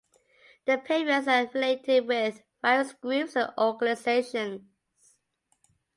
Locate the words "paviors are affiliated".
0.79-2.07